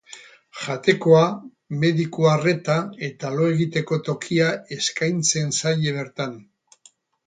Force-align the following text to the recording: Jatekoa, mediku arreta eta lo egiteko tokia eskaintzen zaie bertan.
Jatekoa, 0.61 1.25
mediku 1.83 2.27
arreta 2.31 2.79
eta 3.11 3.33
lo 3.37 3.47
egiteko 3.53 4.03
tokia 4.11 4.51
eskaintzen 4.81 5.57
zaie 5.63 5.99
bertan. 6.03 6.39